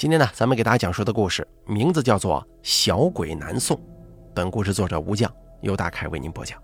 [0.00, 3.76] 今天呢，咱们给大家讲述的故事名字叫做《小鬼南宋》。
[4.32, 5.30] 本故事作者吴将，
[5.60, 6.58] 由大凯为您播讲。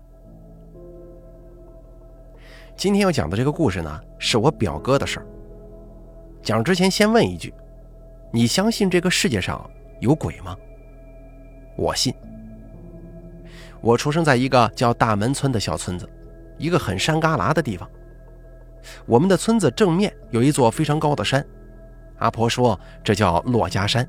[2.75, 5.27] 今天要讲的这个故事呢，是我表哥的事儿。
[6.41, 7.53] 讲之前先问一句：
[8.33, 9.69] 你相信这个世界上
[9.99, 10.57] 有鬼吗？
[11.75, 12.11] 我信。
[13.81, 16.09] 我出生在一个叫大门村的小村子，
[16.57, 17.87] 一个很山旮旯的地方。
[19.05, 21.45] 我们的村子正面有一座非常高的山。
[22.19, 24.07] 阿婆说：“这叫骆家山，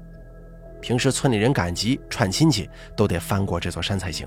[0.81, 4.27] 平时村里人赶集串亲戚都得翻过这座山才行。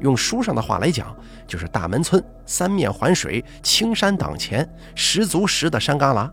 [0.00, 1.16] 用书上的话来讲，
[1.46, 6.30] 就是大门村三面环水，青山挡前，十足十的山旮旯。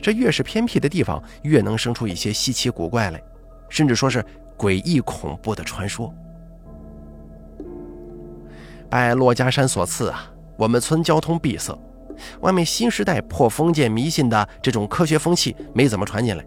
[0.00, 3.22] 这越是偏僻的地方，越能生出一些稀奇古怪来，
[3.68, 4.24] 甚至说是
[4.56, 6.12] 诡异恐怖的传说。
[8.88, 11.76] 拜骆家山所赐啊，我们村交通闭塞。”
[12.40, 16.44] 外面新时代破封建迷信的这种科学风气没怎么传进来，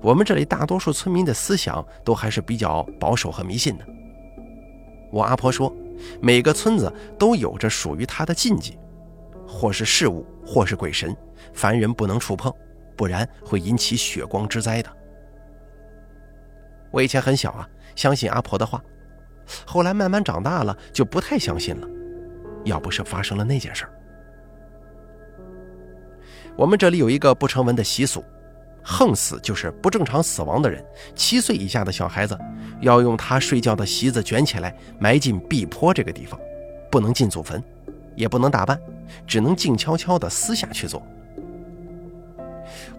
[0.00, 3.84] 我们这里大多数村民的思想都还是比较保守和迷信的。
[5.12, 5.74] 我阿婆说，
[6.20, 8.78] 每个村子都有着属于它的禁忌，
[9.46, 11.16] 或是事物，或是鬼神，
[11.52, 12.52] 凡人不能触碰，
[12.96, 14.90] 不然会引起血光之灾的。
[16.90, 18.82] 我以前很小啊，相信阿婆的话，
[19.64, 21.88] 后来慢慢长大了就不太相信了，
[22.64, 23.92] 要不是发生了那件事儿。
[26.56, 28.22] 我们这里有一个不成文的习俗，
[28.80, 30.84] 横死就是不正常死亡的人，
[31.16, 32.38] 七岁以下的小孩子
[32.80, 36.38] 要用他睡觉的席子卷起来埋进壁坡这个地方，
[36.90, 37.60] 不能进祖坟，
[38.14, 38.80] 也不能打扮，
[39.26, 41.02] 只能静悄悄的私下去做。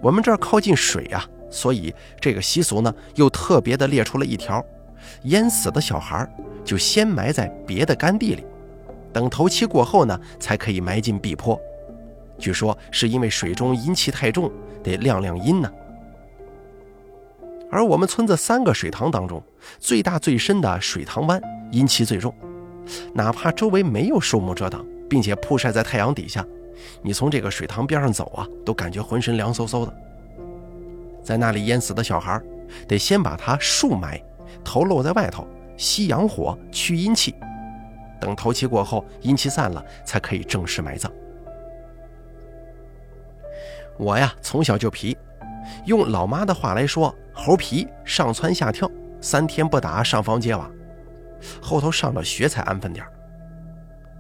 [0.02, 4.64] 我们这儿靠近水呀，所以这个习俗呢又特别的列出了一条：
[5.24, 6.30] 淹死的小孩
[6.66, 8.44] 就先埋在别的干地里，
[9.14, 11.58] 等头七过后呢才可以埋进壁坡。
[12.38, 14.52] 据说是因为水中阴气太重，
[14.84, 15.72] 得晾晾阴呢。
[17.72, 19.42] 而我们村子三个水塘当中，
[19.80, 22.34] 最大最深的水塘湾阴气最重，
[23.14, 26.46] 哪怕周围没有树木遮挡，并且曝晒在太阳底下，
[27.02, 29.94] 你从这个水塘边上走啊，都感觉浑身凉飕飕的。
[31.24, 32.40] 在那里淹死的小孩，
[32.88, 34.22] 得先把他竖埋，
[34.64, 35.46] 头露在外头，
[35.76, 37.34] 吸阳火去阴气，
[38.22, 41.12] 等头七过后，阴气散了，才可以正式埋葬。
[43.98, 45.18] 我呀，从小就皮，
[45.86, 48.90] 用老妈的话来说，猴皮上蹿下跳，
[49.22, 50.70] 三天不打上房揭瓦。
[51.62, 53.06] 后头上了学才安分点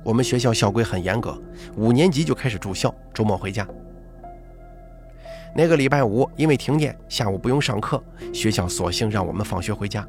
[0.03, 1.38] 我们学校校规很严格，
[1.75, 3.68] 五年级就开始住校，周末回家。
[5.53, 8.02] 那个礼拜五因为停电，下午不用上课，
[8.34, 10.08] 学校索性让我们放学回家，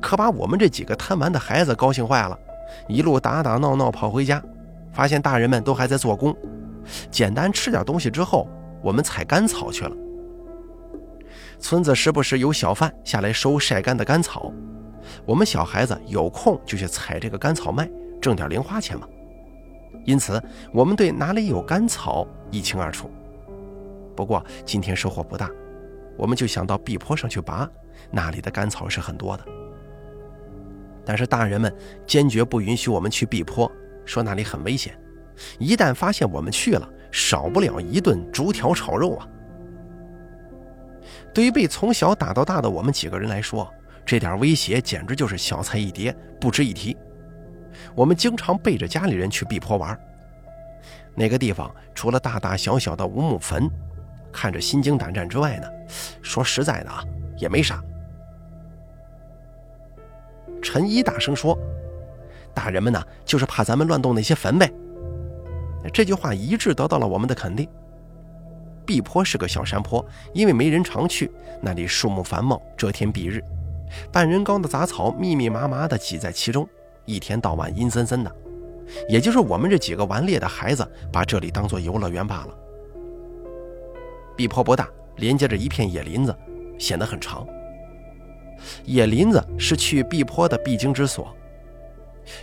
[0.00, 2.38] 可把我们这几个贪玩的孩子高兴坏了，
[2.86, 4.42] 一路打打闹闹跑回家，
[4.92, 6.36] 发现大人们都还在做工，
[7.10, 8.46] 简单吃点东西之后。
[8.82, 9.96] 我们采干草去了。
[11.58, 14.52] 村子时不时有小贩下来收晒干的干草，
[15.26, 17.88] 我们小孩子有空就去采这个干草卖，
[18.20, 19.06] 挣点零花钱嘛。
[20.06, 20.42] 因此，
[20.72, 23.10] 我们对哪里有干草一清二楚。
[24.16, 25.50] 不过今天收获不大，
[26.16, 27.68] 我们就想到壁坡上去拔，
[28.10, 29.44] 那里的干草是很多的。
[31.04, 31.74] 但是大人们
[32.06, 33.70] 坚决不允许我们去壁坡，
[34.06, 34.98] 说那里很危险，
[35.58, 36.88] 一旦发现我们去了。
[37.10, 39.26] 少不了一顿竹条炒肉啊！
[41.32, 43.72] 对于被从小打到大的我们几个人来说，
[44.04, 46.96] 这点威胁简直就是小菜一碟，不值一提。
[47.94, 49.98] 我们经常背着家里人去碧坡玩。
[51.14, 53.68] 那个地方除了大大小小的无墓坟，
[54.32, 55.68] 看着心惊胆战之外呢，
[56.22, 57.04] 说实在的啊，
[57.36, 57.82] 也没啥。
[60.62, 61.58] 陈一大声说
[62.52, 64.70] ：“大人们呢，就是怕咱们乱动那些坟呗。”
[65.88, 67.68] 这句话一致得到了我们的肯定。
[68.84, 70.04] 碧坡是个小山坡，
[70.34, 71.30] 因为没人常去，
[71.60, 73.42] 那里树木繁茂，遮天蔽日，
[74.10, 76.68] 半人高的杂草密密麻麻地挤在其中，
[77.04, 78.36] 一天到晚阴森森的。
[79.08, 82.58] 也就是我们这几个顽劣的孩子把这里当做游乐园罢了。
[84.36, 86.34] 碧坡不大，连接着一片野林子，
[86.76, 87.46] 显得很长。
[88.84, 91.32] 野林子是去碧坡的必经之所，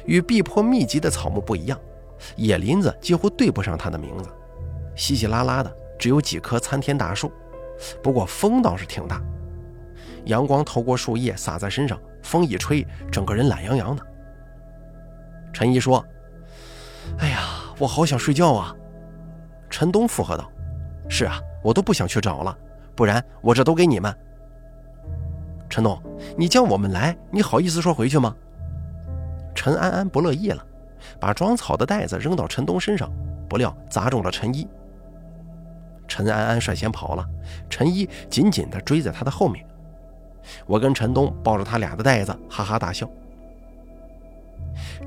[0.05, 1.77] 与碧坡密集的草木不一样。
[2.35, 4.29] 野林子几乎对不上它的名字，
[4.95, 7.31] 稀稀拉拉的，只有几棵参天大树。
[8.01, 9.21] 不过风倒是挺大，
[10.25, 14.03] 阳光透过树叶洒在身上，风一吹，整个人懒洋洋的。
[15.53, 16.03] 陈一说
[17.19, 17.39] ：“哎呀，
[17.77, 18.75] 我好想睡觉啊！”
[19.69, 20.49] 陈东附和道
[21.09, 22.57] ：“是啊，我都不想去找了，
[22.95, 24.15] 不然我这都给你们。”
[25.69, 26.01] 陈东，
[26.37, 28.35] 你叫我们来，你好意思说回去吗？
[29.53, 30.65] 陈安安不乐意了。
[31.19, 33.11] 把装草的袋子扔到陈东身上，
[33.49, 34.67] 不料砸中了陈一。
[36.07, 37.25] 陈安安率先跑了，
[37.69, 39.65] 陈一紧紧地追在他的后面。
[40.65, 43.09] 我跟陈东抱着他俩的袋子，哈哈大笑。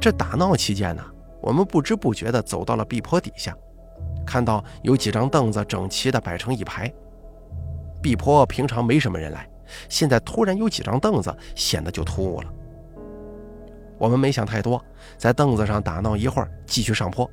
[0.01, 1.03] 这打闹期间呢，
[1.41, 3.57] 我们不知不觉地走到了壁坡底下，
[4.27, 6.93] 看到有几张凳子整齐地摆成一排。
[8.03, 9.49] 壁坡平常没什么人来，
[9.89, 12.53] 现在突然有几张凳子，显得就突兀了。
[14.01, 14.83] 我们没想太多，
[15.19, 17.31] 在凳子上打闹一会儿，继续上坡。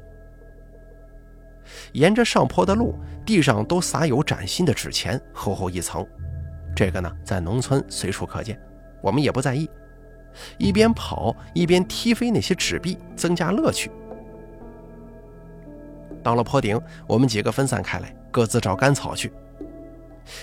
[1.94, 2.94] 沿着上坡的路，
[3.26, 6.06] 地上都撒有崭新的纸钱，厚厚一层。
[6.76, 8.60] 这个呢，在农村随处可见，
[9.02, 9.70] 我们也不在意，
[10.58, 13.90] 一边跑一边踢飞那些纸币，增加乐趣。
[16.22, 16.78] 到了坡顶，
[17.08, 19.32] 我们几个分散开来，各自找干草去。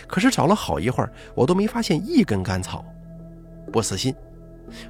[0.07, 2.83] 可是找了好一会儿，我都没发现一根干草。
[3.71, 4.15] 不死心，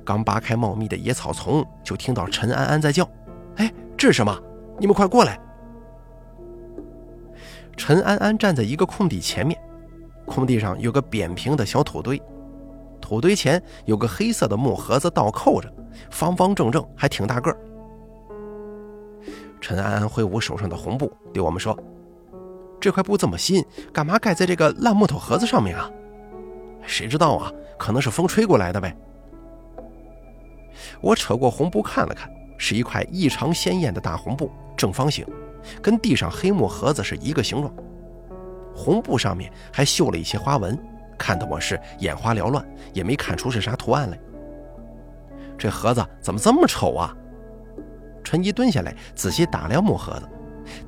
[0.05, 3.09] 刚扒开茂密的野草丛，就听到陈安安在叫
[3.57, 4.37] ：“哎，这是什么？
[4.79, 5.39] 你们快过来！”
[7.77, 9.59] 陈安安站在一个空地前面，
[10.25, 12.21] 空地上有个扁平的小土堆，
[13.01, 15.73] 土堆前有个黑色的木盒子倒扣着，
[16.11, 17.57] 方方正正，还挺大个儿。
[19.61, 21.77] 陈安安挥舞手上的红布，对我们说。
[22.81, 25.91] 这块布这么新，干嘛盖在这个烂木头盒子上面啊？
[26.83, 27.51] 谁知道啊？
[27.79, 28.95] 可能是风吹过来的呗。
[31.01, 35.27] 我扯过红布看了看，是一块异常鲜艳的大红布，正方形，
[35.83, 37.73] 跟地上黑木盒子是一个形状。
[38.75, 40.79] 红布上面还绣了一些花纹，
[41.19, 44.19] 看得我是眼花缭乱，也没看出是啥图案来。
[45.57, 47.17] 这盒子怎么这么丑啊？
[48.23, 50.29] 陈一蹲下来仔细打量木盒子。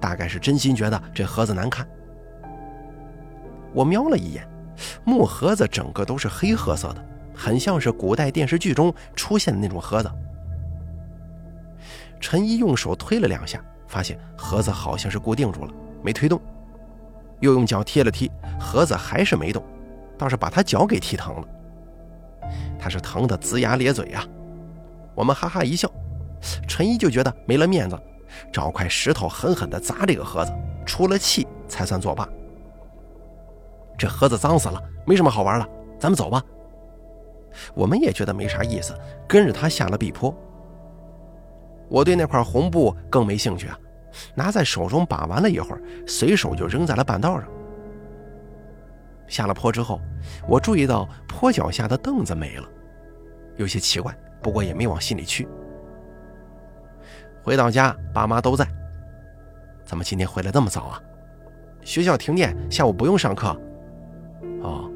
[0.01, 1.87] 大概是真心觉得这盒子难看。
[3.75, 4.49] 我瞄了一眼，
[5.05, 7.07] 木盒子整个都是黑褐色的，
[7.37, 10.11] 很像是古代电视剧中出现的那种盒子。
[12.19, 15.73] 陈一用手推了两下，发现盒子好像是固定住了，
[16.03, 16.41] 没推动。
[17.41, 19.63] 又用脚踢了踢，盒子还是没动，
[20.17, 21.49] 倒是把他脚给踢疼了。
[22.79, 24.27] 他是疼得龇牙咧嘴呀。
[25.15, 25.91] 我们哈哈一笑，
[26.67, 27.99] 陈一就觉得没了面子。
[28.53, 30.53] 找块石头狠狠地砸这个盒子，
[30.85, 32.29] 出了气才算作罢。
[33.97, 35.69] 这盒子脏死了，没什么好玩的，
[35.99, 36.43] 咱们走吧。
[37.75, 38.95] 我们也觉得没啥意思，
[39.29, 40.35] 跟着他下了壁坡。
[41.89, 43.79] 我对那块红布更没兴趣啊，
[44.35, 47.49] 拿在手中把玩了一会儿，随手就扔在了半道上。
[49.29, 50.01] 下了坡之后，
[50.49, 52.69] 我注意到坡脚下的凳子没了，
[53.57, 55.49] 有些奇怪，不过也没往心里去。
[57.43, 58.67] 回到家，爸妈都在。
[59.85, 61.01] 怎么今天回来这么早啊？
[61.83, 63.57] 学校停电，下午不用上课。
[64.63, 64.91] 哦，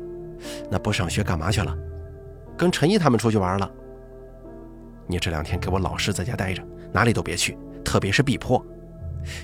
[0.69, 1.77] 那不上学干嘛去了？
[2.61, 3.71] 跟陈毅他们出去玩了。
[5.07, 6.63] 你这两天给我老实在家待着，
[6.93, 8.63] 哪里都别去，特别是碧坡。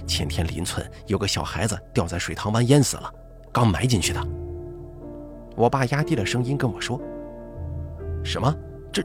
[0.07, 3.11] 前天邻村有个小孩子掉在水塘湾淹死了，
[3.51, 4.23] 刚埋进去的。
[5.57, 7.01] 我爸压低了声音跟我说
[8.23, 8.55] ：“什么？”
[8.93, 9.03] 这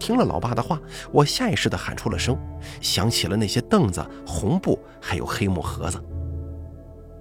[0.00, 0.80] 听了老爸的话，
[1.12, 2.36] 我下意识地喊出了声，
[2.80, 6.04] 想起了那些凳子、红布，还有黑木盒子。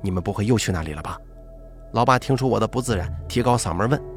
[0.01, 1.15] 你们不会又去那里了吧？
[1.91, 4.10] 老爸听出我的不自然，提高嗓门问。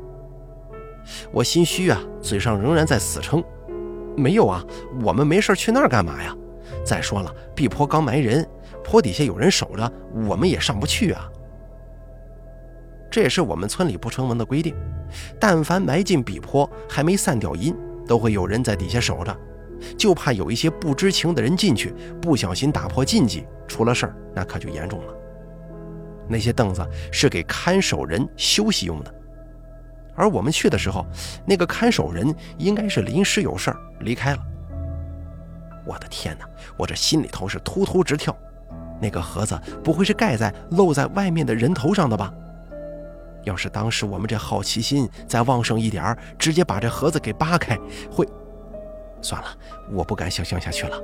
[1.32, 3.42] 我心虚啊，嘴上仍然在死撑
[4.16, 4.64] ：“没有啊，
[5.02, 6.34] 我们没事去那儿干嘛呀？
[6.84, 8.46] 再说了，壁坡刚埋人，
[8.82, 9.92] 坡底下有人守着，
[10.28, 11.30] 我们也上不去啊。
[13.10, 14.74] 这也是我们村里不成文的规定，
[15.38, 17.74] 但凡埋进壁坡，还没散掉阴。”
[18.06, 19.34] 都会有人在底下守着，
[19.96, 25.14] 就怕有一些不知情的人进去，不小心打破禁忌，出了事儿那可就严重了。
[26.28, 29.14] 那些凳子是给看守人休息用的，
[30.14, 31.04] 而我们去的时候，
[31.44, 34.38] 那个看守人应该是临时有事儿离开了。
[35.86, 38.34] 我的天哪，我这心里头是突突直跳，
[39.00, 42.32] 那个盒子不会是盖在露在外面的人头上的吧？
[43.44, 47.78] 要是当时我们这好奇心再旺盛一点直接把这盒子给扒开，
[48.10, 48.26] 会……
[49.20, 49.48] 算了，
[49.92, 50.98] 我不敢想象下去了，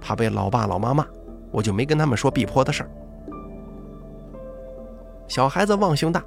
[0.00, 1.06] 怕被老爸老妈骂，
[1.50, 2.90] 我就没跟他们说碧坡的事儿。
[5.28, 6.24] 小孩子忘性大，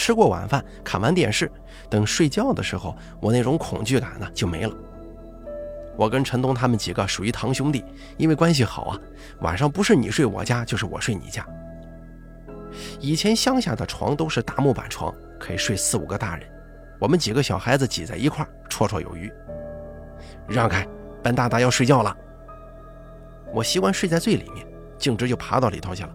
[0.00, 1.52] 吃过晚饭，看完电视，
[1.90, 4.74] 等睡觉的时候，我那种恐惧感呢就没了。
[5.94, 7.84] 我跟陈东他们几个属于堂兄弟，
[8.16, 8.98] 因为关系好啊，
[9.40, 11.46] 晚上不是你睡我家，就是我睡你家。
[12.98, 16.48] 以前乡下的床都是大木板床，可以睡四五个大人，
[16.98, 19.30] 我们几个小孩子挤在一块绰绰有余。
[20.48, 20.88] 让开，
[21.22, 22.16] 本大大要睡觉了。
[23.52, 24.66] 我习惯睡在最里面，
[24.96, 26.10] 径直就爬到里头去了。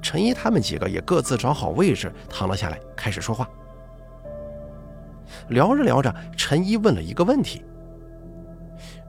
[0.00, 3.48] 陈一他们几个也各自找好位置躺了下来，开始说话。
[5.48, 7.64] 聊着聊着，陈一问了一个问题：“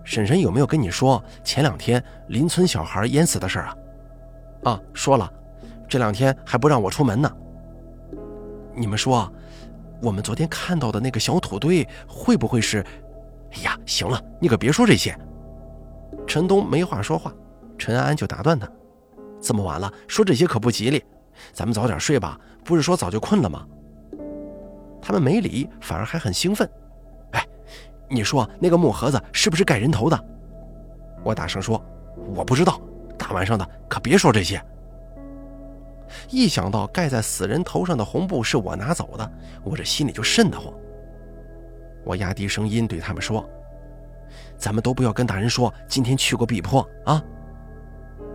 [0.04, 3.76] 婶婶有没有跟你说前两天邻村小孩淹死的事啊
[4.64, 5.32] ？”“啊，说了。”
[5.90, 7.32] 这两天还不让我出门呢。
[8.76, 9.28] 你们说，
[10.04, 12.86] 我们昨天看到的那个小土堆会不会是？
[13.54, 15.18] 哎呀，行了，你可别说这些。
[16.28, 17.34] 陈东没话说话，
[17.76, 18.70] 陈安安就打断他
[19.42, 21.04] ：“这么晚了，说这些可不吉利，
[21.54, 22.40] 咱们早点睡吧。
[22.64, 23.66] 不是说早就困了吗？”
[25.02, 26.70] 他们没理，反而还很兴奋。
[27.32, 27.48] 哎，
[28.10, 30.26] 你说那个木盒子是不是盖人头的？
[31.24, 31.84] 我大声说
[32.36, 32.80] ：“我不知道，
[33.18, 34.62] 大晚上的可别说这些。”
[36.30, 39.32] 一想到盖在死人头上的红布是我拿走的，
[39.64, 40.74] 我这心里就瘆得慌。
[42.04, 43.48] 我压低声音对他们说
[44.58, 47.24] ：“咱们都不要跟大人说今天去过碧坡啊。”“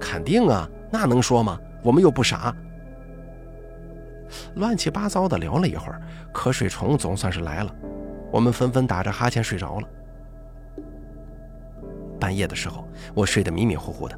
[0.00, 1.58] 肯定啊，那能说吗？
[1.82, 2.54] 我们又不傻。”
[4.54, 6.00] 乱七八糟的聊了一会儿，
[6.32, 7.74] 瞌睡虫总算是来了，
[8.30, 9.88] 我们纷纷打着哈欠睡着了。
[12.20, 14.16] 半夜的时候，我睡得迷迷糊糊的，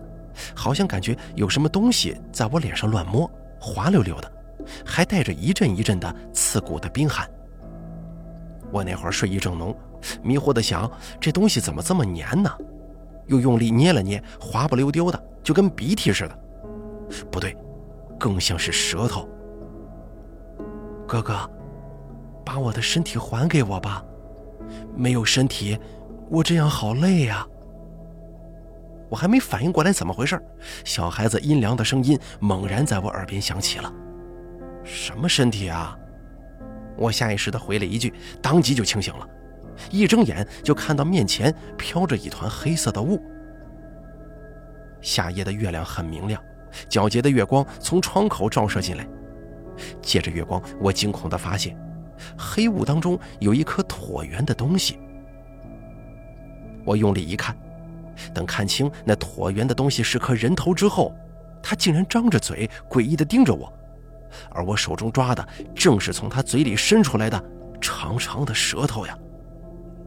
[0.54, 3.30] 好像感觉有什么东西在我脸上乱摸。
[3.58, 4.30] 滑溜溜的，
[4.84, 7.26] 还带着一阵一阵的刺骨的冰寒。
[8.70, 9.74] 我那会儿睡意正浓，
[10.22, 12.50] 迷糊的想，这东西怎么这么黏呢？
[13.28, 16.38] 又用力捏了捏，滑不溜丢的，就跟鼻涕似的。
[17.30, 17.56] 不对，
[18.18, 19.28] 更像是舌头。
[21.06, 21.48] 哥哥，
[22.44, 24.04] 把我的身体还给我吧，
[24.94, 25.78] 没有身体，
[26.28, 27.46] 我这样好累呀。
[29.08, 30.36] 我还没反应过来怎么回事，
[30.84, 33.92] 小孩子阴凉的声音猛然在我耳边响起了
[34.82, 35.96] ：“什么身体啊？”
[36.98, 39.28] 我下意识地回了一句，当即就清醒了。
[39.90, 43.22] 一睁眼就看到面前飘着一团黑色的雾。
[45.00, 46.42] 夏夜的月亮很明亮，
[46.88, 49.06] 皎洁的月光从窗口照射进来。
[50.00, 51.76] 借着月光，我惊恐地发现，
[52.38, 54.98] 黑雾当中有一颗椭圆的东西。
[56.84, 57.56] 我用力一看。
[58.32, 61.14] 等看清那椭圆的东西是颗人头之后，
[61.62, 63.70] 他竟然张着嘴，诡异地盯着我，
[64.50, 67.44] 而我手中抓的正是从他嘴里伸出来的
[67.78, 69.14] 长长的舌头呀！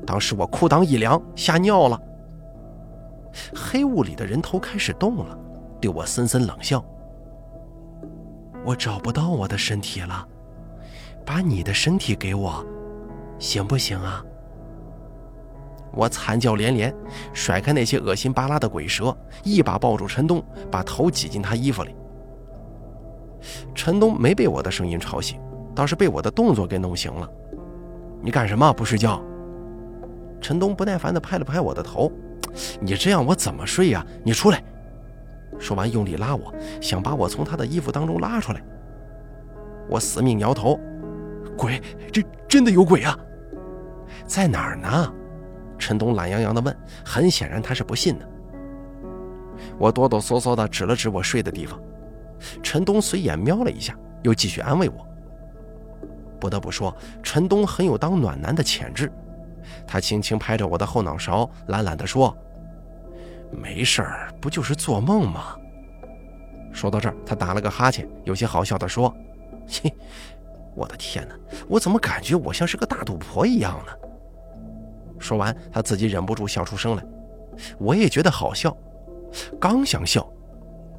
[0.07, 2.01] 当时我裤裆一凉，吓尿了。
[3.55, 5.37] 黑雾里的人头开始动了，
[5.79, 6.83] 对我森森冷笑
[8.65, 10.27] ：“我找不到我的身体了，
[11.25, 12.65] 把你的身体给我，
[13.37, 14.23] 行不行啊？”
[15.91, 16.93] 我惨叫连连，
[17.33, 21.95] 甩开那些恶心巴拉的鬼蛇，一把抱住陈东，把头挤进他衣服里。
[23.73, 25.39] 陈东没被我的声音吵醒，
[25.73, 27.27] 倒是被我的动作给弄醒了。
[28.21, 29.19] 你干什么不睡觉？
[30.41, 32.11] 陈东不耐烦地拍了拍我的头
[32.79, 34.05] ：“你这样我怎么睡呀？
[34.23, 34.63] 你出来！”
[35.59, 38.61] 说完用力拉我，想把我从他的衣服当中拉出来。
[39.89, 40.79] 我死命摇头
[41.57, 41.81] ：“鬼？
[42.11, 43.17] 这真的有鬼啊？
[44.25, 45.13] 在哪儿呢？”
[45.77, 46.75] 陈东懒洋洋地问，
[47.05, 48.27] 很显然他是不信的。
[49.77, 51.79] 我哆哆嗦嗦地指了指我睡的地方，
[52.61, 55.05] 陈东随眼瞄了一下，又继续安慰我。
[56.39, 59.11] 不得不说，陈东很有当暖男的潜质。
[59.85, 62.35] 他轻轻拍着我的后脑勺，懒懒地说
[63.51, 65.55] ：“没事儿，不就是做梦吗？”
[66.71, 69.13] 说到这儿，他打了个哈欠，有些好笑地说
[69.67, 69.91] ：“切，
[70.75, 71.35] 我的天哪，
[71.67, 73.91] 我怎么感觉我像是个大赌婆一样呢？”
[75.19, 77.03] 说完，他自己忍不住笑出声来，
[77.77, 78.75] 我也觉得好笑。
[79.59, 80.27] 刚想笑，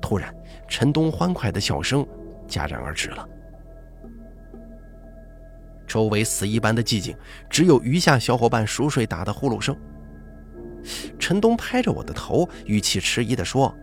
[0.00, 0.34] 突然
[0.68, 2.06] 陈东欢快的笑声
[2.48, 3.26] 戛然而止了。
[5.86, 7.16] 周围死一般的寂静，
[7.48, 9.76] 只有余下小伙伴熟睡打的呼噜声。
[11.18, 13.74] 陈东拍着我的头，语气迟疑地说：“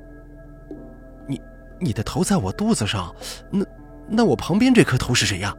[1.28, 1.42] 你，
[1.80, 3.14] 你的头在我肚子上，
[3.50, 3.66] 那，
[4.08, 5.56] 那我旁边这颗头是谁呀？”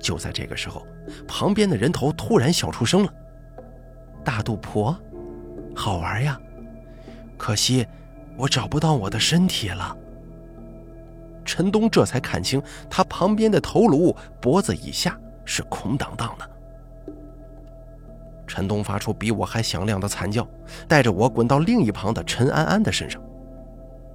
[0.00, 0.86] 就在这个时候，
[1.26, 3.12] 旁边的人头突然笑出声了。
[4.22, 4.96] 大肚婆，
[5.74, 6.38] 好玩呀！
[7.36, 7.86] 可惜
[8.36, 9.96] 我找不到我的身体了。
[11.44, 16.50] 陈东这才看清，他旁边的头颅脖子以下是空荡荡的。
[18.46, 20.46] 陈东发出比我还响亮的惨叫，
[20.86, 23.20] 带着我滚到另一旁的陈安安的身上。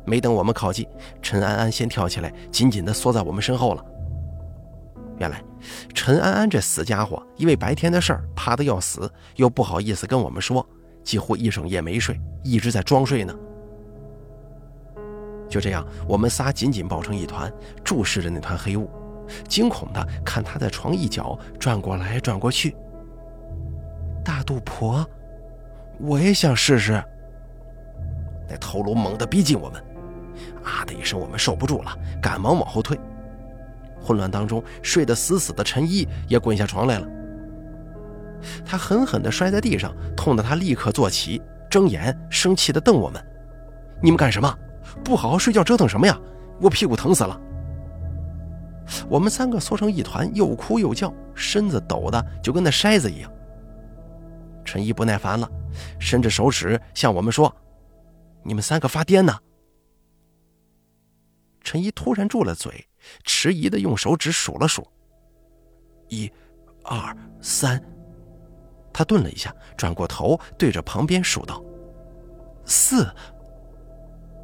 [0.06, 0.88] 没等我们靠近，
[1.22, 3.86] 陈安安先跳起来，紧紧地缩在我们身后了。
[5.18, 5.44] 原来，
[5.94, 10.66] 陈安安这死家伙，因为白天的事儿怕得要死，又不好意思跟我们说，
[11.04, 13.36] 几乎一整夜没睡，一直在装睡呢。
[15.50, 17.52] 就这样，我们仨紧紧抱成一团，
[17.84, 18.90] 注视着那团黑雾，
[19.48, 22.76] 惊恐的看他在床一角转过来转过去。
[24.30, 25.04] 大肚婆，
[25.98, 27.04] 我也想试试。
[28.48, 29.84] 那头颅猛地逼近我们，
[30.64, 32.96] 啊的一声，我们受不住了，赶忙往后退。
[34.00, 37.08] 混乱当中，睡得死死的陈一也滚下床来了。
[38.64, 43.20] 他狠狠地摔在地上，痛得他立刻坐起，睁眼生气地瞪我们
[44.00, 44.56] ：“你们干什么？
[45.04, 46.16] 不好好睡觉，折腾什么呀？
[46.62, 47.42] 我屁股疼死了。
[49.10, 53.32] 我们三个缩成一团，又哭又叫，身子抖得就跟那筛子一样。
[54.72, 55.50] 陈一不耐烦了，
[56.00, 57.52] 伸着手指向我们说
[58.46, 59.36] ：“你们三个发癫呢！”
[61.64, 62.88] 陈一突然住了嘴，
[63.24, 64.88] 迟疑的用手指数了数
[66.08, 66.32] ：“一、
[66.84, 67.84] 二、三。”
[68.94, 71.64] 他顿了一下，转过头对着旁边数道
[72.64, 73.12] ：“四。”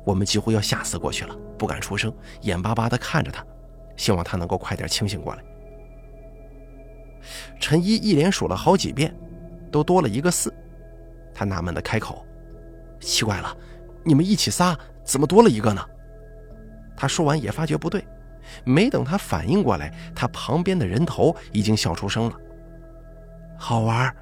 [0.03, 3.45] 我们几乎要吓死过去了，不敢出声，眼巴巴的看着他。
[3.95, 5.45] 希望他能够快点清醒过来。
[7.59, 9.15] 陈一一连数了好几遍，
[9.75, 10.53] 都多了一个四，
[11.33, 12.25] 他纳闷的开口
[13.01, 13.57] ：“奇怪了，
[14.05, 15.85] 你们一起仨怎么多了一个呢？”
[16.95, 18.07] 他说完也发觉不对，
[18.63, 22.37] 没等他反应过来，他旁边的人头已经笑出声了。
[23.57, 24.15] 好玩，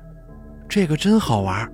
[0.67, 1.71] 这个真好玩，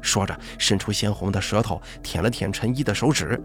[0.00, 3.40] 说着伸出鲜红的舌头舔了舔陈一的手指。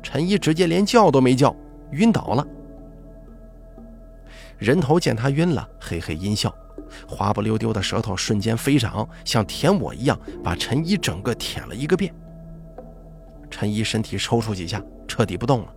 [0.00, 1.52] 陈一直接连叫都没叫，
[1.90, 2.46] 晕倒了。
[4.58, 6.54] 人头见他晕了，嘿嘿阴笑，
[7.08, 12.14] 滑不溜丢的舌头瞬间飞长，像舔我一样，把陈一整个舔了一个遍。
[13.50, 15.74] 陈一身体抽搐几下，彻底不动了。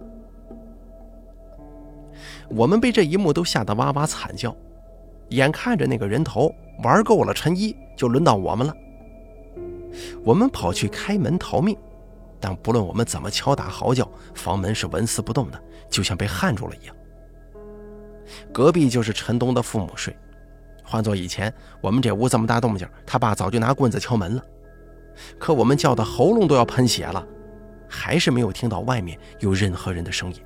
[2.50, 4.56] 我们被这一幕都吓得哇哇惨叫，
[5.30, 8.74] 眼看着那个人头玩够了陈一，就轮到我们了。
[10.24, 11.78] 我们跑去开门逃命，
[12.40, 16.96] 但不论我们怎么敲打嚎叫，房门是纹丝不动的，就像被焊住了一样。
[18.52, 20.16] 隔壁就是陈东的父母睡，
[20.90, 24.44] 换做以前，我们这屋这么大动静，他爸早就拿棍子敲门了。
[25.38, 27.28] 可我们叫的喉咙都要喷血了，
[27.90, 30.42] 还是没有听到外面有任何人的声音，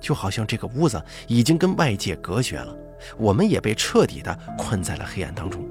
[0.00, 2.76] 就好像这个屋子已经跟外界隔绝了，
[3.16, 5.64] 我们也被彻底的困在了黑暗当中。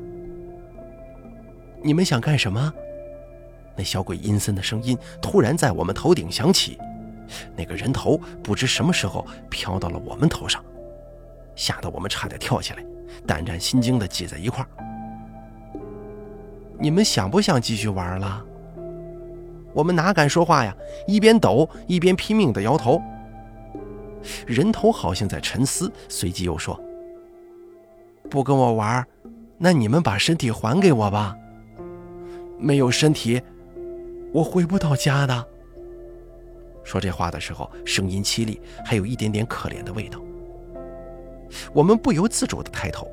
[1.84, 2.74] 你们想干什么？
[3.76, 6.80] 那小鬼阴森的声音突然在我们头顶响起。
[7.58, 10.64] 那个人头不知什么时候飘到了我们头上，
[11.56, 12.84] 吓得我们差点跳起来，
[13.26, 14.68] 胆战心惊的挤在一块儿。
[16.80, 18.46] 你们想不想继续玩了？
[19.74, 20.76] 我们哪敢说话呀？
[21.08, 23.02] 一边抖一边拼命的摇头。
[24.46, 26.80] 人头好像在沉思，随即又说
[28.30, 29.06] ：“不跟我玩，
[29.58, 31.36] 那你们把身体还给我吧。
[32.60, 33.42] 没有身体，
[34.34, 35.48] 我回不到家的。”
[36.84, 40.20] 说这话的时候，声音凄厉，还有一点点可怜的味道。
[41.74, 43.10] 我们不由自主的抬头，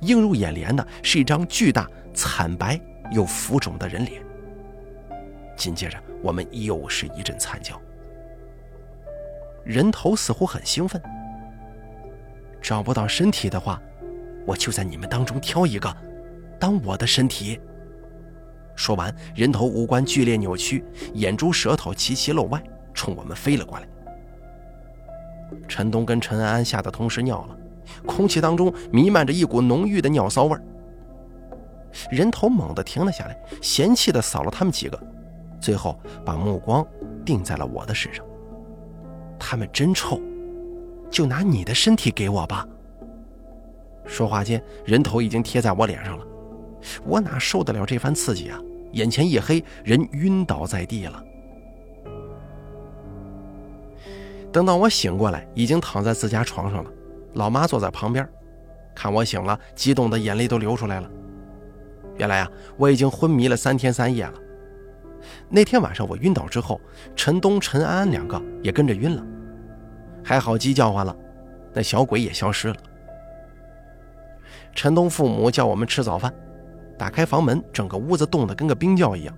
[0.00, 2.80] 映入眼帘的是一张巨大、惨白
[3.12, 4.22] 又浮肿的人脸。
[5.56, 7.80] 紧接着，我们又是一阵惨叫。
[9.64, 11.00] 人头似乎很兴奋。
[12.60, 13.80] 找不到身体的话，
[14.46, 15.94] 我就在你们当中挑一个，
[16.58, 17.60] 当我的身体。
[18.76, 22.62] 说完，人头五官剧烈扭曲，眼珠、舌头齐齐露外。
[22.94, 23.86] 冲我们飞了过来，
[25.68, 27.57] 陈东跟陈安安吓得同时尿了，
[28.06, 30.62] 空气当中弥漫着一股浓郁的尿骚味儿。
[32.10, 35.00] 人头猛地停了下来，嫌弃地扫了他们几个，
[35.60, 36.86] 最后把目光
[37.24, 38.24] 定在了我的身上。
[39.38, 40.20] 他们真臭，
[41.10, 42.66] 就拿你的身体给我吧。
[44.04, 46.24] 说话间，人头已经贴在我脸上了，
[47.04, 48.60] 我哪受得了这番刺激啊！
[48.92, 51.22] 眼前一黑，人晕倒在地了。
[54.50, 56.90] 等到我醒过来，已经躺在自家床上了。
[57.34, 58.28] 老妈坐在旁边，
[58.94, 61.10] 看我醒了，激动的眼泪都流出来了。
[62.16, 64.34] 原来啊，我已经昏迷了三天三夜了。
[65.48, 66.80] 那天晚上我晕倒之后，
[67.14, 69.24] 陈东、陈安安两个也跟着晕了。
[70.24, 71.14] 还好鸡叫唤了，
[71.72, 72.76] 那小鬼也消失了。
[74.74, 76.32] 陈东父母叫我们吃早饭，
[76.96, 79.34] 打开房门，整个屋子冻得跟个冰窖一样。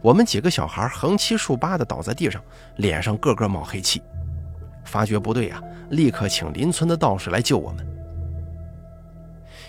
[0.00, 2.42] 我们几个小孩横七竖八的倒在地上，
[2.76, 4.02] 脸上个个冒黑气。
[4.84, 7.86] 发觉不对呀，立刻请邻村的道士来救我们。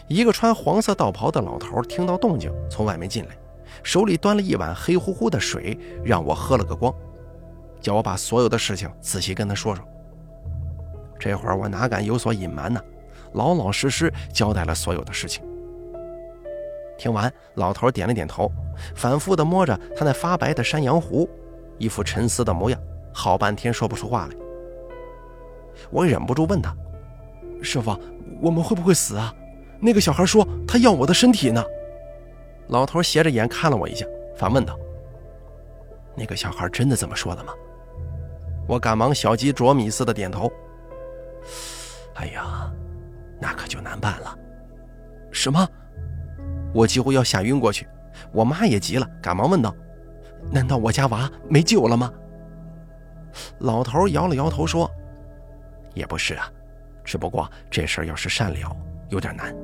[0.07, 3.35] 一个穿黄色道袍的老头听到动静，从外面进来，
[3.81, 6.93] 手里端了一碗黑乎乎的水，让我喝了个光，
[7.81, 9.83] 叫我把所有的事情仔细跟他说说。
[11.17, 12.79] 这会儿我哪敢有所隐瞒呢？
[13.33, 15.43] 老老实实交代了所有的事情。
[16.97, 18.51] 听完，老头点了点头，
[18.95, 21.27] 反复地摸着他那发白的山羊胡，
[21.79, 22.79] 一副沉思的模样，
[23.11, 24.44] 好半天说不出话来。
[25.91, 26.75] 我忍不住问他
[27.61, 27.97] ：“师傅，
[28.41, 29.33] 我们会不会死啊？
[29.79, 31.63] 那个小孩说他要我的身体呢。”
[32.69, 34.77] 老头斜着眼看了我一下，反问道
[36.17, 37.53] ：“那个小孩真的这么说的吗？”
[38.67, 40.51] 我赶忙小鸡啄米似的点头。
[42.15, 42.71] 哎呀，
[43.39, 44.35] 那可就难办了。
[45.31, 45.67] 什么？
[46.73, 47.87] 我几乎要吓晕过去。
[48.31, 49.75] 我妈也急了，赶忙问道
[50.51, 52.11] ：“难道我家娃没救了吗？”
[53.59, 54.89] 老头摇了摇头说
[55.95, 56.47] ：“也不是啊，
[57.03, 58.77] 只不过这事儿要是善了，
[59.09, 59.55] 有点难，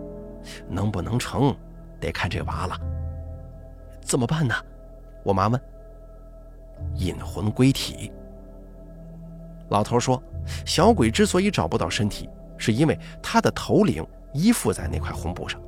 [0.67, 1.55] 能不能成，
[1.99, 2.75] 得看这娃了。
[4.01, 4.55] 怎么办呢？”
[5.23, 5.61] 我妈问。
[6.95, 8.11] 引魂归体。
[9.69, 10.21] 老头说
[10.65, 15.61] ：“小鬼之所以找不到身体，是因为他的头领依附在那块红布上，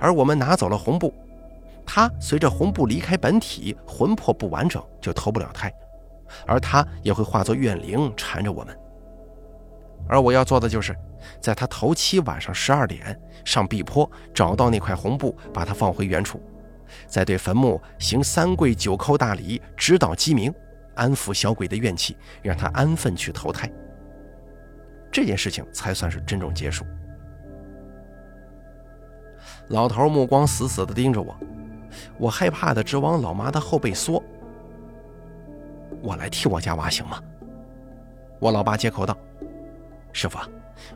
[0.00, 1.12] 而我们拿走了红布，
[1.84, 5.70] 他随着红布离开本体，魂魄不完整就投不了胎，
[6.46, 8.74] 而他也会化作怨灵缠着我们。
[10.06, 10.94] 而我要做的就是，
[11.40, 16.40] 在他头七晚上十二点上碧坡找到那块红布，把它放回原处。”
[17.06, 20.52] 再对坟墓行三跪九叩大礼，指导鸡鸣，
[20.94, 23.70] 安抚小鬼的怨气，让他安分去投胎。
[25.12, 26.86] 这件事情才算是真正结束。
[29.68, 31.36] 老头目光死死地盯着我，
[32.16, 34.22] 我害怕的直往老妈的后背缩。
[36.00, 37.22] 我来替我家娃行吗？
[38.38, 39.14] 我老爸接口道
[40.12, 40.38] ：“师傅，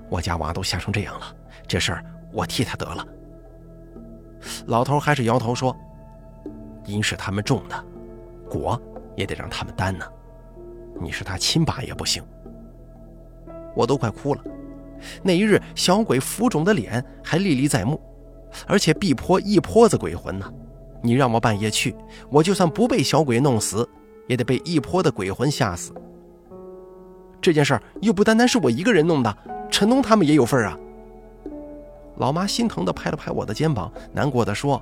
[0.08, 1.26] 我家娃都吓成这样了，
[1.66, 3.06] 这事儿我替他得了。”
[4.66, 5.76] 老头还是摇头说
[6.84, 7.84] ：“因是他们种的，
[8.48, 8.80] 果
[9.16, 10.04] 也得让他们担呢。
[11.00, 12.22] 你是他亲爸也不行。”
[13.74, 14.42] 我都快哭了。
[15.22, 18.00] 那一日，小鬼浮肿的脸还历历在目，
[18.66, 20.52] 而且必泼一泼子鬼魂呢。
[21.02, 21.96] 你让我半夜去，
[22.30, 23.88] 我就算不被小鬼弄死，
[24.28, 25.92] 也得被一泼的鬼魂吓死。
[27.42, 29.36] 这件事儿又不单单是我一个人弄的，
[29.68, 30.78] 陈东他们也有份啊。
[32.18, 34.80] 老妈心疼地拍了拍我的肩膀，难过地说：“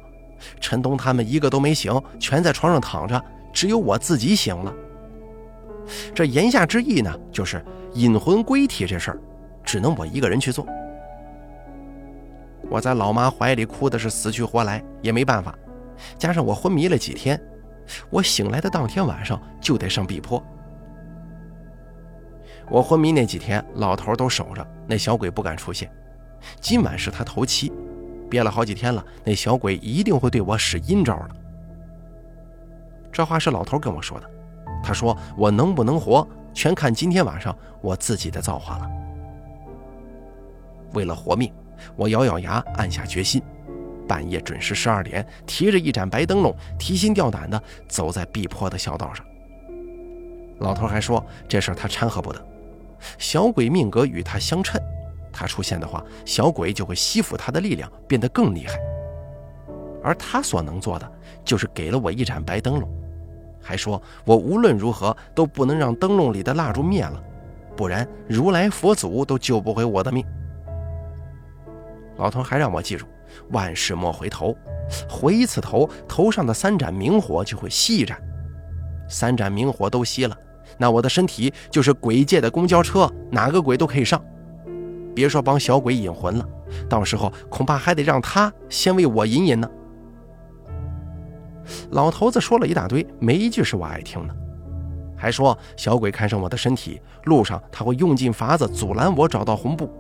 [0.61, 3.21] 陈东他们一个都没醒，全在床上躺着，
[3.51, 4.75] 只有我自己醒了。”
[6.15, 9.19] 这言下之意呢，就是引魂归体这事儿，
[9.65, 10.67] 只能我一个人去做。
[12.69, 15.55] 我在老妈怀里哭的是死去活来，也没办法。
[16.19, 17.41] 加上我昏迷了几天，
[18.11, 20.43] 我醒来的当天晚上就得上碧坡。
[22.71, 25.91] 我昏迷那几天，老头都守着，那小鬼不敢出现。
[26.61, 27.73] 今晚是他头七，
[28.31, 31.31] 憋了好几天了，那小鬼一定会对我使阴招的。
[33.11, 34.31] 这话是老头跟我说的，
[34.85, 38.89] 他说我能不能活，全看今天晚上我自己的造化了。
[40.93, 41.53] 为了活命，
[41.97, 43.43] 我咬咬牙，暗下决心，
[44.07, 49.27] 半夜准时十二点，提着一盏白灯笼，提心吊胆地走在碧坡的小道上。
[50.61, 52.47] 老头还说这事他掺和不得，
[53.19, 54.81] 小鬼命格与他相称。
[55.33, 58.79] 他出现的话，小鬼就会吸附他的力量，变得更厉害。
[60.03, 61.13] 而他所能做的，
[61.45, 62.89] 就是给了我一盏白灯笼，
[63.63, 67.23] 还说我无论如何都不能让灯笼里的蜡烛灭了，
[67.77, 70.25] 不然如来佛祖都救不回我的命。
[72.17, 73.07] 老头还让我记住，
[73.51, 74.57] 万事莫回头，
[75.09, 78.21] 回一次头，头上的三盏明火就会熄一盏，
[79.09, 80.37] 三盏明火都熄了，
[80.79, 84.23] 那我的身体就是鬼界的公交车，哪个鬼都可以上。
[85.15, 86.49] 别说帮小鬼引魂了，
[86.89, 89.69] 到时候恐怕还得让他先为我引引呢。
[91.91, 94.35] 老头子说了一大堆，没一句是我爱听的，
[95.17, 99.91] 还说小鬼看上我的身体，路上他会用尽法子阻拦我找到红布，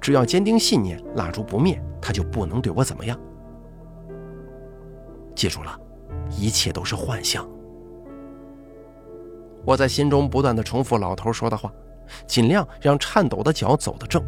[0.00, 3.18] 只要坚定信念，蜡烛不灭，他就不能对我怎么样。
[5.34, 5.78] 记住了，
[6.30, 7.46] 一切都是幻象。
[9.64, 11.72] 我在心中不断的重复老头说的话，
[12.26, 14.22] 尽量让颤抖的脚走得正。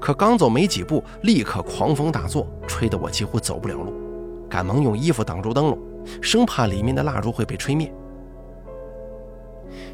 [0.00, 3.92] 可刚走没几步，立刻狂风大作，吹得我几乎走不了路，
[4.48, 5.78] 赶忙用衣服挡住灯笼，
[6.20, 7.92] 生怕里面的蜡烛会被吹灭。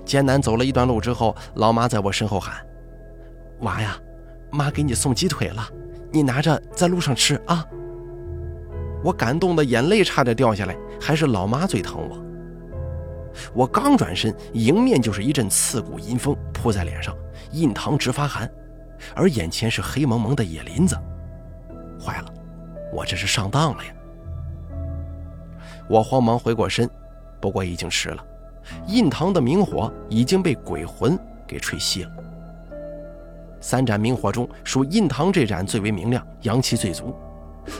[0.05, 2.65] 艰难走了一段路之后，老妈在我身后喊
[3.61, 3.99] ：“娃呀，
[4.51, 5.69] 妈给你送鸡腿了，
[6.11, 7.63] 你拿着在路上吃啊！”
[9.05, 12.24] 我感动的眼泪差点掉下来，还是老妈最疼我。
[13.53, 17.15] 我刚转身，迎面就是一阵刺骨阴风扑在脸上，
[17.53, 18.51] 印堂直发寒。
[19.15, 20.97] 而眼前是黑蒙蒙的野林子，
[22.01, 22.33] 坏了，
[22.93, 23.93] 我这是上当了呀！
[25.89, 26.89] 我慌忙回过身，
[27.41, 28.25] 不过已经迟了，
[28.87, 32.11] 印堂的明火已经被鬼魂给吹熄了。
[33.61, 37.15] 三盏明火中，属印堂这盏最为明亮，阳气最足，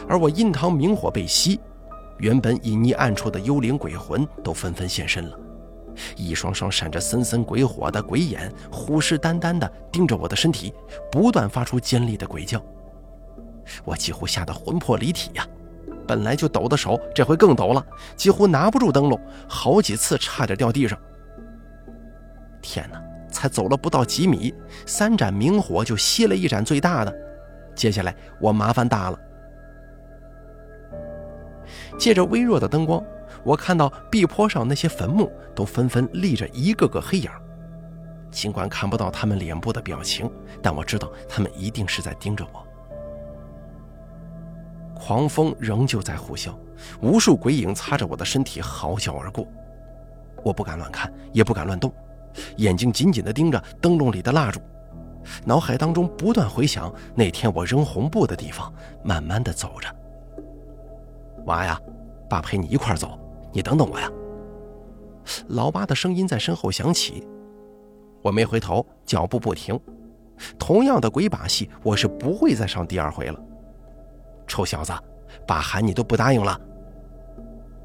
[0.09, 1.59] 而我印堂明火被熄，
[2.19, 5.39] 原本隐匿暗处的幽灵鬼魂都纷纷现身了。
[6.17, 10.73] 一双双闪着森森鬼火的鬼眼，虎视眈眈地盯着我的身体，
[11.11, 12.63] 不断发出尖利的鬼叫。
[13.85, 15.47] 我几乎吓得魂魄离体呀！
[16.07, 17.85] 本来就抖的手，这回更抖了，
[18.17, 20.99] 几乎拿不住灯笼，好几次差点掉地上。
[22.61, 23.03] 天哪！
[23.31, 24.55] 才走了不到几米，
[24.87, 27.13] 三盏明火就熄了一盏最大的，
[27.75, 29.19] 接下来我麻烦大了。
[31.99, 33.03] 借着微弱的灯光。
[33.45, 37.31] 我看到壁坡上那些坟墓都纷纷立着一个个黑影，
[38.31, 40.31] 尽管看不到他们脸部的表情，
[40.63, 42.67] 但我知道他们一定是在盯着我。
[44.95, 46.55] 狂风仍旧在呼啸，
[47.03, 49.47] 无数鬼影擦着我的身体嚎叫而过。
[50.43, 51.93] 我不敢乱看，也不敢乱动，
[52.57, 54.61] 眼睛紧紧地盯着灯笼里的蜡烛，
[55.45, 59.89] 脑海当中不断回想那天我扔红布的地方，慢慢地走着。
[61.47, 61.79] 娃呀，
[62.29, 63.19] 爸陪你一块走，
[63.55, 64.11] 你等等我呀。
[65.49, 67.27] 老八的声音在身后响起，
[68.21, 69.79] 我没回头，脚步不停。
[70.59, 73.41] 同样的鬼把戏，我是不会再上第二回了。
[74.47, 74.93] 臭小子，
[75.47, 76.61] 爸喊你都不答应了。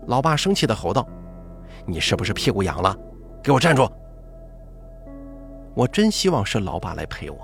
[0.07, 1.07] 老爸生气的吼道
[1.85, 2.97] ：“你是不是屁股痒了？
[3.43, 3.87] 给我站住！”
[5.75, 7.37] 我真希望是老爸来陪我，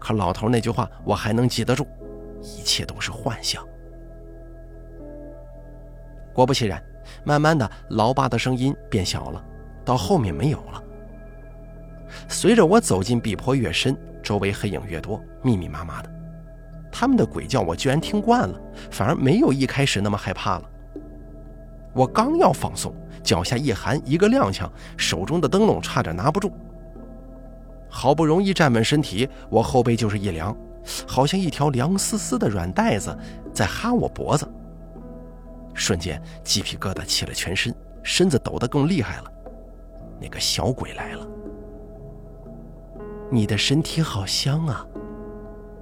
[0.00, 1.86] 可老头那句话我还能记得住，
[2.42, 3.64] 一切都是幻象。
[6.34, 6.82] 果不其然，
[7.24, 9.44] 慢慢的，老爸的声音变小了，
[9.84, 10.82] 到后面没有了。
[12.28, 16.10] 随着我走进壁坡越深，周围黑影越多，密密麻麻的。
[16.90, 18.60] 他们的鬼叫我居然听惯了，
[18.90, 20.70] 反而没有一开始那么害怕了。
[21.94, 26.52] 我刚要放松，脚下一寒，一个踉跄，手中的灯笼差点拿不住。
[27.88, 30.56] 好不容易站稳身体，我后背就是一凉，
[31.06, 33.16] 好像一条凉丝丝的软带子
[33.52, 34.46] 在哈我脖子。
[35.74, 39.32] 瞬间鸡皮疙瘩起了全身，身子抖得更厉害了。
[40.20, 41.26] 那个小鬼来了。
[43.30, 44.86] 你的身体好香啊！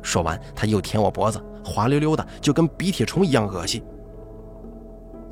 [0.03, 3.85] 说完，他又舔我脖子，滑溜溜的，就跟鼻涕虫一样恶心。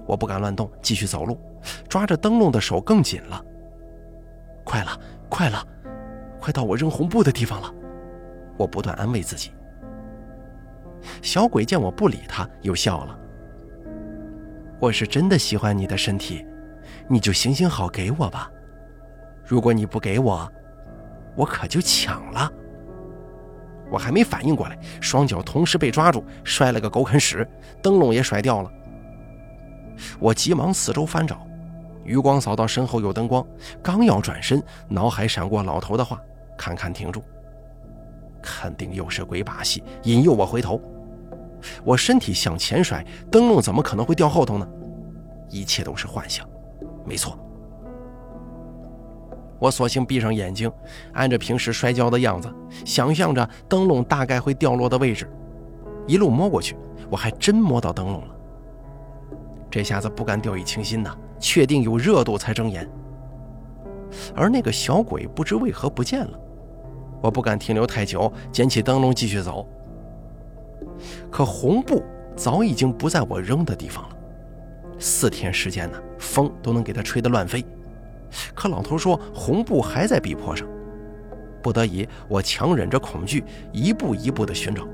[0.07, 1.39] 我不敢乱动，继续走路，
[1.89, 3.45] 抓着灯笼的手更紧了。
[4.65, 5.65] 快了，快了，
[6.41, 7.73] 快到我扔红布的地方了！
[8.59, 9.53] 我不断安慰自己。
[11.23, 13.19] 小鬼见我不理他，又笑了。
[14.81, 16.47] 我是真的喜欢你的身体，
[17.09, 18.49] 你就行行好给我吧。
[19.45, 20.51] 如果你不给我，
[21.35, 22.53] 我可就抢了。
[23.91, 27.47] 我还没反应过来，双脚同时被抓住，摔了个狗啃屎，
[27.83, 28.71] 灯笼也甩掉了。
[30.21, 31.45] 我急忙四周翻找，
[32.05, 33.45] 余光扫到身后有灯光，
[33.83, 36.21] 刚要转身，脑海闪过老头的话
[36.57, 37.21] ：“堪堪停住！”
[38.41, 40.81] 肯定又是鬼把戏，引诱我回头。
[41.85, 44.69] 我身体向前甩，灯笼怎么可能会掉后头呢？
[45.51, 46.47] 一切都是幻想，
[47.07, 47.39] 没错。
[49.59, 50.71] 我索性闭上眼睛，
[51.15, 52.49] 按着平时摔跤的样子，
[52.85, 55.29] 想象着灯笼大概会掉落的位置，
[56.07, 56.77] 一路摸过去，
[57.11, 58.35] 我还真摸到灯笼了。
[59.71, 62.89] 这下子不敢掉以轻心呐，确定有热度才睁眼。
[64.35, 66.39] 而那个小鬼不知为何不见了，
[67.21, 69.67] 我不敢停留太久，捡起灯笼继续走。
[71.31, 72.03] 可红布
[72.37, 74.17] 早已经不在我扔的地方了，
[74.99, 77.65] 四天时间呢，风都能给它吹得乱飞。
[78.55, 80.67] 可老头说红布还在壁坡上，
[81.63, 84.87] 不得已，我强忍着恐惧，一步一步地寻找。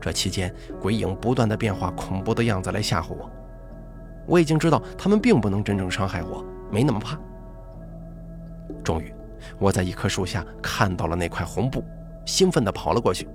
[0.00, 3.30] 这期间，鬼影不断的变化恐怖的样子来吓唬我。
[4.26, 7.18] 我已经知道他们并不能真正伤害我，没那么怕。
[8.82, 9.12] 终于，
[9.58, 11.84] 我在一棵树下看到了那块红布，
[12.24, 13.28] 兴奋地跑了过去。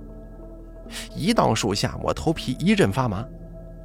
[1.14, 3.26] 一到树下，我头皮一阵发麻。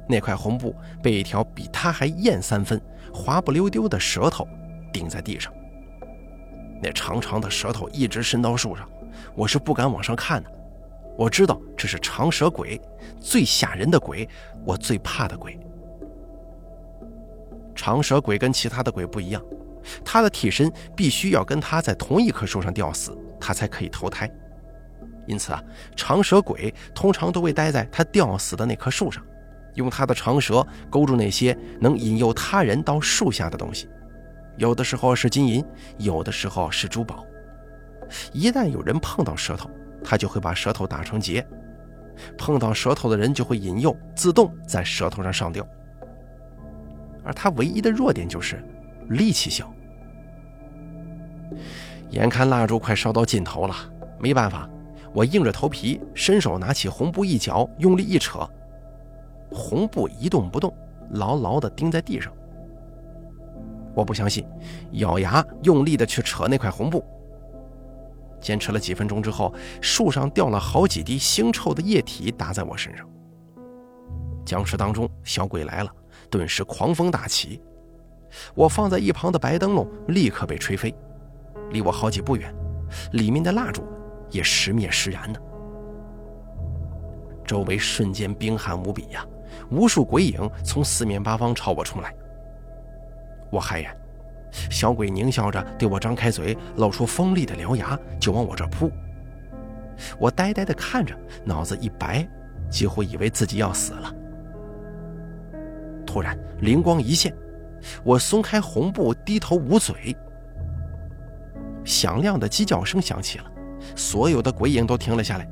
[0.08, 2.80] 那块红布被一条比他还艳三分、
[3.12, 4.46] 滑不溜丢的舌头。
[4.90, 5.52] 顶在地上，
[6.82, 8.88] 那长长的舌头一直伸到树上，
[9.34, 10.50] 我是不敢往上看的。
[11.14, 12.80] 我知道这是长舌鬼，
[13.20, 14.26] 最吓人的鬼，
[14.64, 15.60] 我最怕的鬼。
[17.74, 19.42] 长舌鬼跟其他的鬼不一样，
[20.02, 24.28] 他的替身必须要跟他在同一棵树上吊死，他才可以投胎。
[25.28, 25.62] 因此啊，
[25.94, 29.22] 长舌鬼通常都会待在他吊死的那棵树上，
[29.74, 33.88] 用他的长舌勾住那些能引诱他人到树下的东西。
[34.56, 35.64] 有的时候是金银，
[35.98, 37.24] 有的时候是珠宝。
[38.32, 39.70] 一旦有人碰到舌头，
[40.02, 41.46] 他就会把舌头打成结。
[42.36, 45.64] 碰到舌头的人就会引诱，自动在舌头上上吊。
[47.22, 48.64] 而他唯一的弱点就是
[49.10, 49.72] 力气小。
[52.10, 53.74] 眼看蜡烛快烧到尽头了，
[54.18, 54.68] 没办法，
[55.14, 58.48] 我硬着头皮伸手拿起红布一角，用力一扯，
[59.50, 60.72] 红布一动不动，
[61.10, 62.32] 牢牢地钉在地上。
[63.94, 64.46] 我不相信，
[64.92, 67.04] 咬牙用力的去扯那块红布。
[68.40, 73.08] 坚持了几分钟之后，树上掉了好几滴腥臭的液体，打在我身上。
[74.44, 75.90] 僵持当中，小鬼来了，
[76.30, 77.60] 顿时狂风大起。
[78.54, 80.94] 我放在一旁的白灯笼立刻被吹飞，
[81.70, 82.54] 离我好几步远，
[83.12, 83.82] 里面的蜡烛
[84.30, 85.40] 也时灭时燃的。
[87.44, 89.26] 周围瞬间冰寒无比呀，
[89.70, 92.14] 无数鬼影从四面八方朝我冲来。
[93.50, 93.96] 我骇然，
[94.70, 98.90] 小鬼狞笑着对我张开嘴，露出锋利的獠牙，就往我这扑。
[100.18, 102.28] 我呆呆地看着，脑子一白，
[102.70, 104.14] 几乎以为自己要死了。
[106.06, 107.34] 突然灵光一现，
[108.04, 110.14] 我松开红布，低头捂嘴。
[111.84, 113.50] 响亮的鸡叫声响起了，
[113.96, 115.48] 所有的鬼影都停了下来，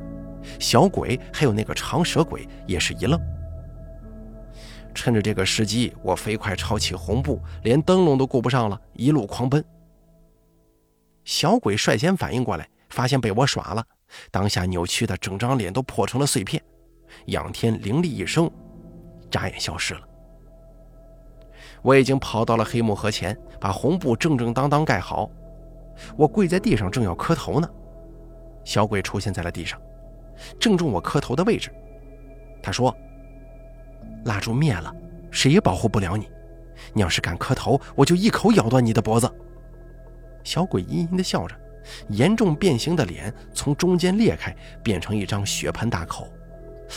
[0.58, 3.20] 小鬼还有那个长蛇鬼也是一愣。
[4.94, 9.62] 趁着这个时机，我飞快抄起红布，连灯笼都顾不上了，一路狂奔。
[11.24, 13.84] 小鬼率先反应过来，发现被我耍了，
[14.30, 16.62] 当下扭曲的整张脸都破成了碎片，
[17.26, 18.50] 仰天凌厉一声，
[19.30, 20.00] 眨眼消失了。
[21.82, 25.30] 我已经跑到了黑木河前，把红布正正当当盖好。
[26.16, 27.68] 我跪在地上，正要磕头呢，
[28.66, 29.81] 小鬼出现在了地上，
[30.61, 31.70] 正中我磕头的位置。
[32.62, 32.94] 他说。
[34.24, 34.92] 蜡烛灭了，
[35.31, 36.29] 谁也保护不了你。
[36.92, 39.33] 你要是敢磕头，我就一口咬断你的脖子。
[40.42, 41.55] 小鬼阴阴地笑着，
[42.09, 44.52] 严重变形的脸从中间裂开，
[44.83, 46.29] 变成一张血盆大口，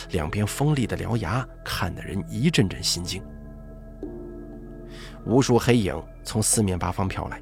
[0.09, 3.21] 两边锋利的獠牙看得人一阵阵心惊。
[5.23, 7.39] 无数黑影从四面八方飘来。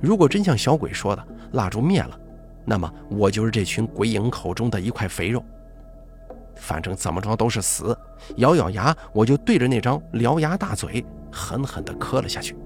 [0.00, 2.18] 如果真像小鬼说的，蜡烛灭了，
[2.66, 5.42] 那么我就是这群鬼影口中的一块肥肉。
[6.56, 7.96] 反正怎么着都是死，
[8.36, 12.56] 咬咬牙，我就对着那张獠牙大嘴狠狠地磕了下去。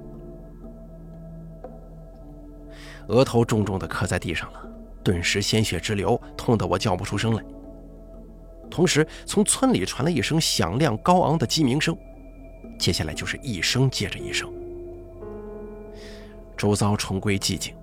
[3.08, 4.62] 额头重重地磕在地上了，
[5.02, 7.44] 顿时鲜血直流，痛得我叫不出声来。
[8.70, 11.96] 同时，从村里传来一声响亮高昂的鸡鸣声，
[12.78, 14.48] 接下来就是一声接着一声。
[16.56, 17.74] 周遭重归寂静，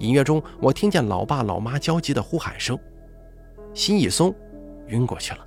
[0.00, 2.78] 隐约中我听见老爸老妈焦急的呼喊声，
[3.72, 4.34] 心一松。
[4.88, 5.46] 晕过去了。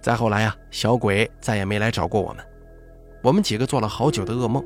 [0.00, 2.44] 再后来呀，小鬼再也没来找过我们。
[3.22, 4.62] 我们几个做了好久的噩梦，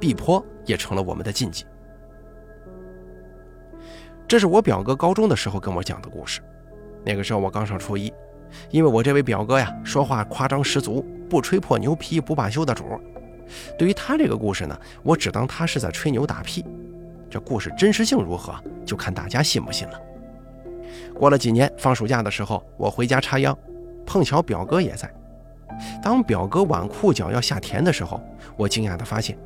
[0.00, 1.64] 碧坡也成了我们的禁忌。
[4.26, 6.40] 这是我表哥高中的时候跟我讲的故事。
[7.04, 8.12] 那个时候我刚上初一，
[8.70, 12.84] 因为我这位表哥呀，说话夸张十足，不吹破牛皮不罢休的主。
[13.78, 16.64] 对于他这个故事呢，我只当他是在吹牛打屁。
[17.32, 19.98] 这故事真实性如何，就看大家信不信了。
[21.14, 23.56] 过了几年，放暑假的时候，我回家插秧，
[24.04, 25.10] 碰巧表哥也在。
[26.02, 28.20] 当表哥挽裤脚要下田的时候，
[28.54, 29.38] 我惊讶地发现，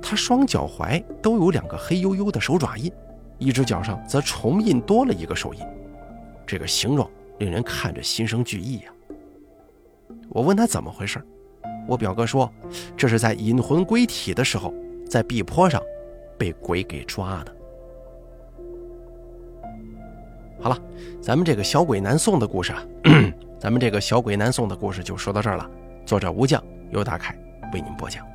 [0.00, 2.92] 他双脚踝都有两个黑黝黝的手爪印，
[3.38, 5.60] 一只脚上则重印多了一个手印。
[6.46, 7.10] 这个形状
[7.40, 8.92] 令人看着心生惧意呀。
[10.28, 11.20] 我问他怎么回事，
[11.88, 12.48] 我表哥说，
[12.96, 14.72] 这是在引魂归体的时候，
[15.10, 15.82] 在壁坡上
[16.38, 17.56] 被鬼给抓的。
[20.60, 20.78] 好了，
[21.20, 22.82] 咱们这个小鬼难送的故事啊，
[23.60, 25.70] 咱们这个小鬼难送的故事就说到这儿了。
[26.04, 27.36] 作者吴将由大凯
[27.72, 28.26] 为您播讲。